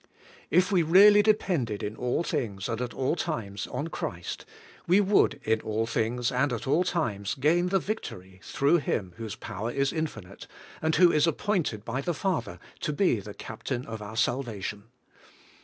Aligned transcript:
If 0.49 0.71
we 0.71 0.81
really 0.81 1.21
depended 1.21 1.83
in 1.83 1.95
all 1.95 2.23
things 2.23 2.67
and 2.67 2.81
at 2.81 2.91
all 2.91 3.15
times 3.15 3.67
on 3.67 3.89
Christ, 3.89 4.47
we 4.87 4.99
would 4.99 5.39
in 5.43 5.61
all 5.61 5.85
things 5.85 6.31
and 6.31 6.51
at 6.51 6.65
all 6.65 6.83
times 6.83 7.35
gain 7.35 7.67
the 7.67 7.77
victory, 7.77 8.39
through 8.41 8.77
Him 8.77 9.13
whose 9.17 9.35
power 9.35 9.69
is 9.69 9.93
infinite, 9.93 10.47
and 10.81 10.95
who 10.95 11.11
is 11.11 11.27
appointed 11.27 11.85
by 11.85 12.01
the 12.01 12.15
Father 12.15 12.57
to 12.79 12.91
be 12.91 13.19
the 13.19 13.35
Captain 13.35 13.85
of 13.85 14.01
our 14.01 14.17
salvation. 14.17 14.85